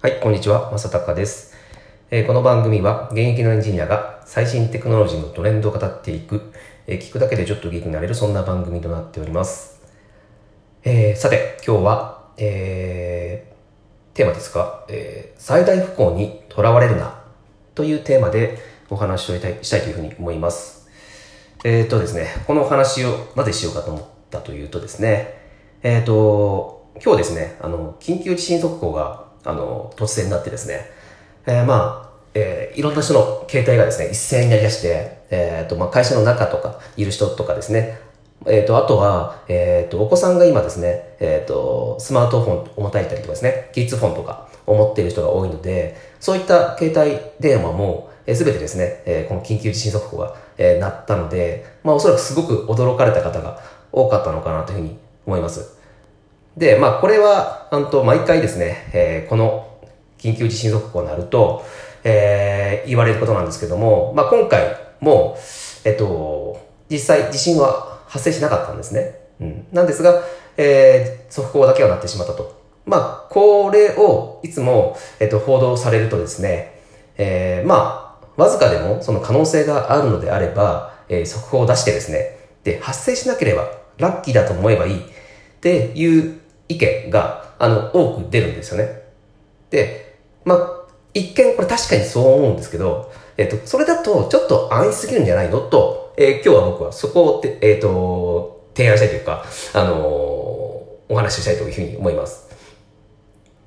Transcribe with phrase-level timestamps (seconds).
[0.00, 1.56] はい、こんにちは、まさたかです、
[2.12, 6.52] えーこの番組は現役のエンジニアが最新テクノロジーのトレンドを語っていく、
[6.86, 9.82] えー聞くだけでちょっと元気になれるそんな番組となっております。
[10.84, 17.20] えーさて、今日は、えーテーマですが、え最大不幸にとらわれるな
[17.74, 18.56] というテーマで
[18.90, 20.88] お話をしたいしたいというふうに思います。
[21.64, 25.40] えっ、とですね、このお話をなぜしようかと思ったというとですね、
[25.82, 30.90] えっ、と、今日ですね、あの、緊急地震速報が、あの、突然になってですね、
[31.46, 37.98] えーまあ、えーいろんな人の携帯がですね、一斉になりだして、えっ、と、まあ、会社の中とか、いる人とかですね、
[38.46, 55.77] えっ、と、あとは、えっ、と、お子さんが今ですね、えっ、と、スマートフォンを持たれたりとかですね、キッズフォンとかを持っている人が多いので、そういった携帯電話も、えー、全てですね、えーこの緊急地震速報が、えー鳴ったので、まあ、おそらくすごく驚かれた方が多かったのかなというふうに思います。
[56.58, 59.64] で、まあ、これは、あんと、毎回ですね、えーこの
[60.18, 61.64] 緊急地震速報になると、
[62.02, 65.38] えー言われることなんですけども、まあ、今回も、
[65.84, 69.20] えっと、実際地震は発生しなかったんですね。
[69.40, 69.66] うん。
[69.72, 70.22] なんですが、
[70.56, 72.60] えー速報だけはなってしまったと。
[72.86, 76.80] まあ、これをいつも、えっと、報道されるとですね、
[77.18, 86.37] えーまあ、わずかでもその可能性があるのであれば、えー速報を出してですね、で、発生しなければラッキーだと思えばいいっていう
[86.68, 89.02] 意見が、あの、多く出るんですよね。
[89.70, 90.78] で、まあ、
[91.14, 95.60] 一見これ確かにそう思うんですけど、えっ、と、それだとちょっと安易すぎるんじゃないの？
[95.60, 102.48] と、えー今日は僕はそこをて、えっ、と、提案したいというか、あのお話ししたいというふうに思います。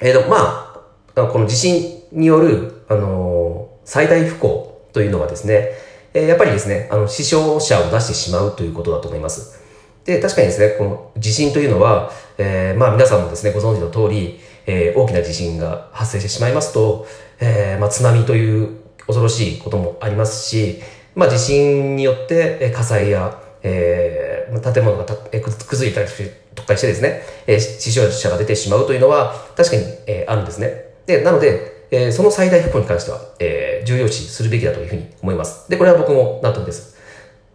[0.00, 5.70] えっ、と、まあ、この地震による、あの最大不幸というのはですね、
[6.14, 9.61] えやっぱりですね、あの、死傷者を出してしまうということだと思います。
[10.04, 17.06] で、確かにですね、この地震というのは、えーまあ皆さんもですね、ご存知の通り、えー大きな地震が発生してしまいますと、
[17.40, 20.80] えーまあ津波という恐ろしいこともありますし、
[21.14, 26.08] まあ地震によってえー火災や、えー建物がたえー崩れたり
[26.54, 30.92] とかしてですね、えー死傷者が出てしまうというのは確かに、えーあるんですね。
[31.06, 35.70] で、なので、えーその最大不幸に関しては、えー重要視するべきだというふうに思います。
[35.70, 36.96] で、これは僕も納得です。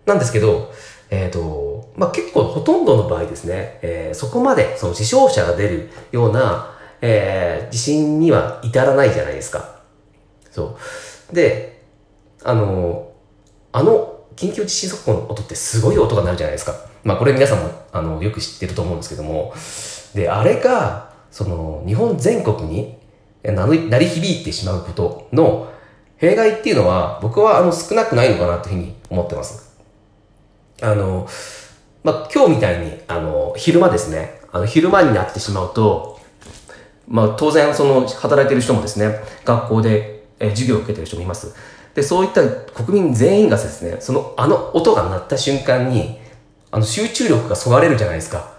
[0.06, 0.72] なんですけど、
[1.10, 9.80] えっ、と、まあ、結構ほとんどの場合ですね、えーそこまでその死傷者が出るような、えー地震には至らないじゃないですか。
[10.52, 10.78] そ
[11.32, 11.36] う。
[11.36, 11.84] で、
[12.44, 13.12] あの、
[13.74, 16.74] あの緊急地震速報の音ってすごい音が鳴るじゃないですか。
[17.04, 19.54] まあこれ皆さんもあのよく知ってると思うんですけども、
[20.14, 22.98] で、あれが、その日本全国に
[23.44, 25.72] 鳴り響いてしまうことの
[26.18, 29.78] 弊害っていうのは僕はあの少なくないのかなというふうに思ってます。
[30.82, 31.28] あの、
[32.08, 36.18] まあ、今日みたいに、あの、昼間ですね、あの、昼間になってしまうと、
[37.06, 41.54] まあ、当然、その、働いてる人もですね、学校で、え授業を受けてる人もいます。
[41.96, 46.18] で、そういった国民全員がですね、その、あの音が鳴った瞬間に、
[46.72, 48.54] あの、集中力がそがれるじゃないですか。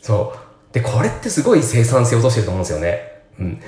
[0.00, 0.72] そう。
[0.72, 3.02] で、これってすごい生産性を落としてると思うんですよね。
[3.40, 3.60] うん。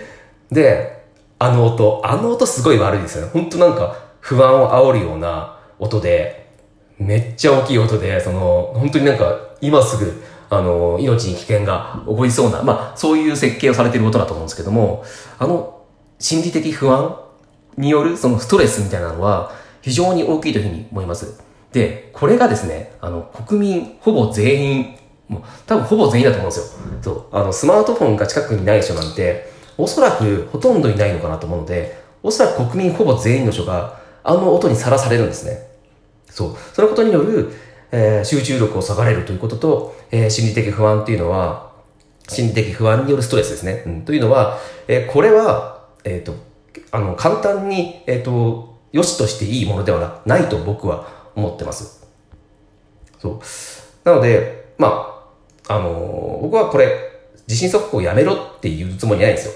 [0.51, 1.05] で、
[1.39, 3.31] あの音、あの音すごい悪いですよね。
[3.35, 6.42] 本当なんか不安を煽るような音で、
[7.07, 15.05] めっちゃ大きい音で、その、本当になんか今すぐ、あの、命に危険が起こりそうな、まあ、そういう設計をされてる音だと思うんですけども、
[15.39, 15.83] あの、
[16.19, 17.17] 心理的不安
[17.77, 21.41] によるそのストレスみたいなのは非常に大きいというふうに思います。
[21.73, 24.99] で、これがですね、あの、国民ほぼ全員、
[25.29, 26.81] もう多分ほぼ全員だと思うんですよ。
[27.03, 27.25] そう。
[27.33, 35.72] あの、スマートフォンが近くにない人なんて、おそらくほとんどいないのかなと思うので、おそらく国民ほぼ全員の人があの音にさらされるんですね。
[36.33, 36.57] そう。
[36.73, 37.53] そのことによる、
[37.93, 41.73] えー集中力を下がれるということと、えー心理的不安っていうのは、
[42.29, 43.83] 心理的不安によるストレスですね。
[43.87, 46.35] うん、というのは、えーこれは、えっ、と、
[46.91, 52.07] あの、簡単に、えっ、と、良しとしていいものではないと僕は思ってます。
[53.19, 53.41] そう。
[54.05, 55.09] なので、ま
[55.69, 57.13] あ、あの僕はこれ、
[57.47, 59.55] 地震速報やめろっていうつもりないんですよ。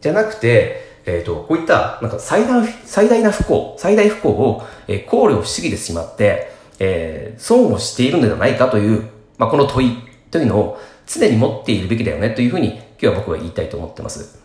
[0.00, 9.08] じゃなくて、えっ、と、こういった、なんか最大、最大な不幸、最大不幸を、えー考慮しすぎてしまって、えー損をしているのではないかという、
[9.38, 9.96] まあ、この問い
[10.30, 14.40] というのを常に持っているべきだよねというふうに今日は僕は言いたいと思ってます。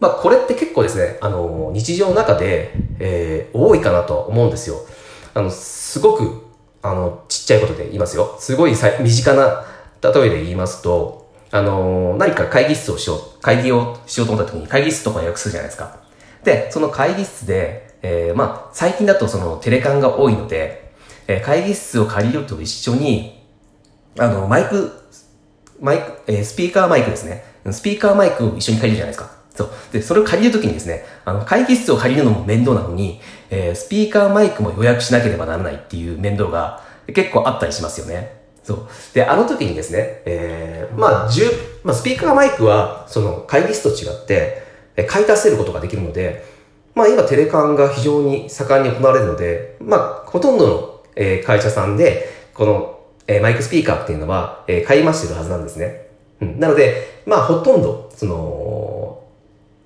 [0.00, 4.76] まあ、これって結構ですね、あの、日常の中で、えー多いかなと思うんですよ。
[5.34, 6.42] あの、すごく、
[6.82, 8.36] あの、ちっちゃいことで言いますよ。
[8.40, 9.64] すごいさ身近な
[10.02, 11.21] 例えで言いますと、
[11.52, 16.00] あの、何か会議室をしよう、会議をしようと思った時に会議室とか予約するじゃないですか。
[16.44, 20.90] で、その会議室で、えーまあ、最近だとそのテレカンが多いので、
[21.28, 23.44] えー会議室を借りると一緒に、
[24.18, 24.92] あの、マイク、
[25.78, 27.44] マイク、えースピーカーマイクですね。
[27.70, 29.30] スピーカーマイクを一緒に借りるじゃないですか。
[29.54, 29.70] そう。
[29.92, 33.20] で、それを借りるときにですね、あの、会議室を借りるのも面倒なのに、
[33.50, 36.82] えー、スピーカーマイクも予約しなければならないっていう面倒が
[37.14, 38.41] 結構あったりしますよね。
[38.62, 38.78] そう。
[39.14, 41.44] で、あの時にですね、えー、まあ、十、
[41.84, 44.62] まあ、スピーカーマイクは、その、会議室と違って、
[44.96, 46.44] え買い足せることができるので、
[46.94, 56.08] まあ、今テレカンが非常に盛んに行われるので、まあ、ほとんどの、えー、会社さんで、この、えー、マイクスピーカーっていうのは、えー、買い増してるはずなんですね。
[56.40, 56.60] うん。
[56.60, 59.22] なので、まあ、ほとんど、その、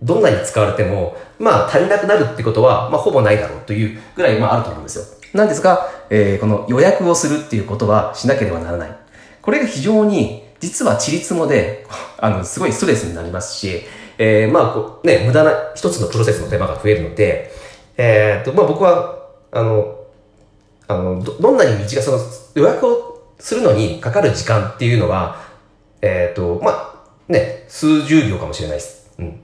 [0.02, 5.04] どんなに使われても、まあ、足りなくなるってことは、まあ、ほぼないだろうというぐらい、まあ、あると思うんですよ。
[5.36, 8.96] なんですが、えー、この予約をするっていうことはしなければならない。
[9.42, 11.86] これが非常に、実はちりつもで、
[12.18, 13.82] あの、すごいストレスになりますし、
[14.18, 17.52] えー、まあ、こう、ね、無駄な一つのプロセスの手間が増えるので、
[17.96, 19.18] えー、と、まあ僕は、
[19.52, 19.96] あの、
[20.88, 22.18] あの、ど、どんなに道が、その、
[22.54, 25.40] 予約をするのにかかる時間っていうのは、
[26.02, 26.94] えっ、と、まあ、
[27.28, 29.10] ね、数十秒かもしれないです。
[29.18, 29.40] うん。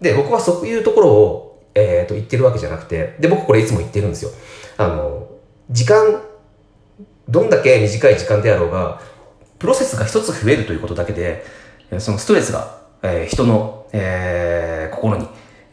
[0.00, 4.30] で、僕はそういうところを、えっ、と、言ってるわけじゃなくて、で、僕これいつも言ってるんですよ。
[4.76, 5.23] あの、
[5.70, 6.22] 時間、
[7.28, 9.00] どんだけ短い時間であろうが、
[9.58, 11.44] プロセスが一つ増えるということだけで、
[11.98, 15.28] そのストレスが、えー、人の、えー、心に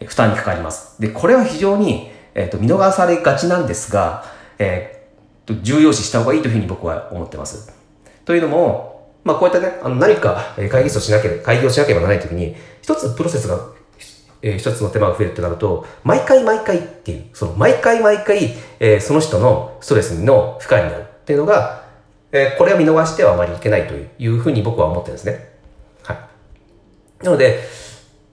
[0.05, 1.01] 負担にかかります。
[1.01, 4.25] で、これは非常に、えっ、ー、と、見逃されがちなんですが、
[4.59, 7.73] えー、重要視した方がいいというふうに僕は思ってます。
[8.25, 8.91] というのも、
[9.23, 13.59] まあ、こういったね、あの、何か会議室をしなければ、会議をしなければならないときに、一つプロセスが、
[14.41, 21.83] えー、一つの手間が増えるとなると、毎回毎回っていう、その、毎回毎回、えー、その人のストレスの負荷になるっていうのが、
[22.31, 25.49] えー、これは見逃してはあまりいけないというふうに僕は思ってるんですね。
[26.03, 27.25] はい。
[27.25, 27.59] なので、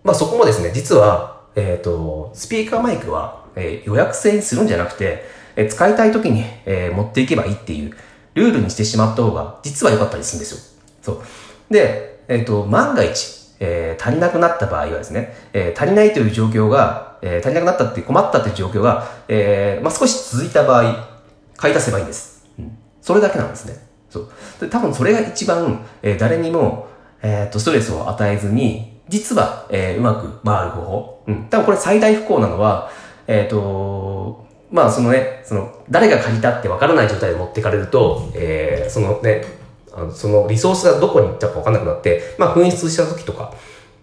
[0.04, 5.24] まあ、そこもですね、実は、えっ、ー、と、スピーカーマイクは、えー、予約制にするんじゃなくて、
[5.56, 7.92] えー、使いたい時に、えー、持っていけばいいっていう
[8.34, 10.82] ルールにしてしまった方が実は良かったりするんですよ。
[11.02, 11.72] そう。
[11.72, 21.08] で、えっ、ー、と、万が一、えー、足りなくなった場合はですね、えー、足りないという状況が、えー、足りなくなったって困ったっていう状況が、えー、まあ、少し続いた場合、
[21.56, 22.46] 買い足せばいいんです。
[22.58, 22.78] うん。
[23.00, 23.74] それだけなんですね。
[24.10, 24.30] そう。
[24.60, 26.88] で多分それが一番、えー、誰にも、
[27.22, 31.24] えっ、ー、と、ストレスを与えずに、実は、えー、うまく回る方法。
[31.26, 31.44] うん。
[31.48, 32.90] 多分これ最大不幸なのは、
[33.26, 39.42] えっ、ー、と、まあそのね、その、誰が借りたってわからない状態で持ってかれると、えー、そのね、
[40.00, 43.52] あのそのリソースがどこに行ったかわかんなくなって、まあ紛失した時とか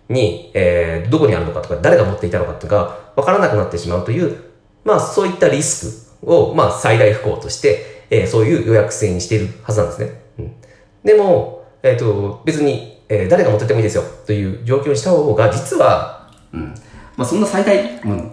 [0.10, 4.38] に、えー、どこにあるのかとか、誰が持っていたのかっていうか、わからなくなってしまうという、
[4.84, 10.22] まあそういったリスクを、まあ最大不幸として、えー、そういう予約制にしているはずなんですね。
[10.40, 10.56] うん。
[11.04, 16.76] でも、えっ、ー、と、別に、えー、誰が持っててもいいですよという状況にした方が、実は、うん、
[17.16, 18.32] まあそんな最大、うん、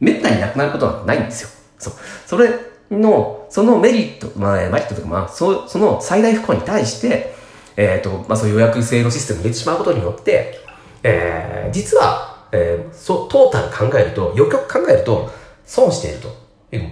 [0.00, 1.48] めったになくなることはないんですよ。
[1.78, 1.94] そう。
[2.26, 7.34] それの、そのメリット、まあ、メリットとか、まあ、そその最大不幸に対して、
[7.76, 10.58] えっ、ー、と、まあそういう予約制のシステムに入れてしまうことによって、
[11.02, 15.30] えー、実は、えー、そう、トータル考えると、よくよく考えると、
[15.64, 16.28] 損していると、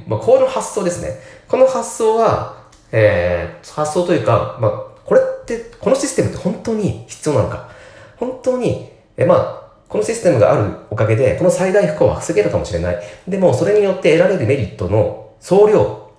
[0.06, 1.20] まあ、この発想ですね。
[1.48, 4.70] この発想は、えー、発想というか、まあ、
[5.04, 7.68] これって、このシステムって本当に必要なのか
[8.16, 12.98] 本当に、えまあ、このシステムがあるおかげで、この最大不幸は防げるかもしれない。
[13.26, 16.10] でも、それによって得られるメリットの総量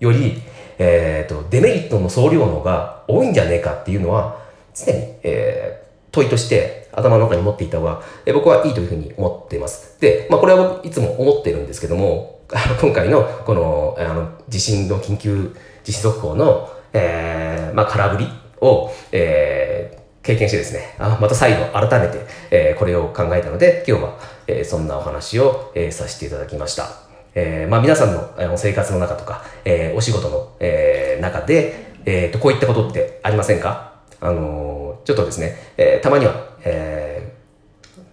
[0.00, 0.42] より、
[0.78, 4.42] えっ、ー、と、デメリットの総量の方が多いんじゃねえかっていうのは、
[4.74, 10.00] 常に、えー、問いとして頭の中に持っていた方が、えー、僕はいいというふうに思っています。
[10.00, 12.40] で、まあ、これは僕いつも思ってるんですけども、
[12.80, 15.54] 今回のこの、あの、地震の緊急
[15.84, 18.28] 地震速報の、えー、まあ、空振り
[18.60, 22.18] を、えー、経験してですね、あまた再度改めて、
[22.50, 27.13] えー、これを考えたので、今日は、えー、そんなお話を、えー、させていただきました。
[27.34, 33.94] えー、まあ皆さんの生活の中とか、えー、お仕事の、えー、中で、えー、と、こういったことってありませんか？
[34.20, 37.32] あのー、ちょっとですね、えー、たまには、え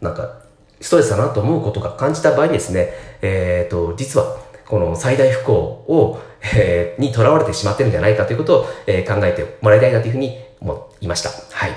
[0.02, 0.42] ー、なんか、
[0.80, 2.90] ストレスだなと思うことが感じた場合にですね、
[3.22, 6.20] えっ、ー、と、実は、この最大不幸を、
[6.56, 11.30] えー、に囚われてしまってるんじゃないかということを、えー、考えてもらいたいなというふうに思いました。
[11.30, 11.72] はい。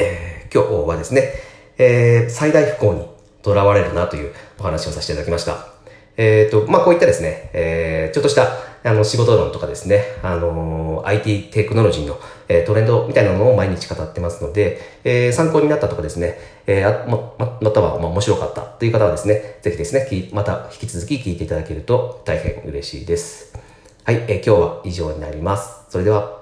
[0.00, 1.34] えー、今日はですね、
[1.78, 3.08] えー、最大不幸に
[3.44, 5.69] 囚われるなというお話をさせていただきました。
[6.16, 8.48] えっ、ー、と、まあ、こういったですね、えー、ちょっとした、
[8.82, 23.54] あの、仕事論とかですね、あのー、IT テクノロジーの、えー、トレンドみたいなのを毎日語ってますので、えー、参考になったとかですね、えー、ま、ま、または、ま、面白かったという方はですね、ぜひですね、また引き続き聞いていただけると大変嬉しいです。
[24.04, 25.84] はい、えー、今日は以上になります。
[25.90, 26.39] それでは。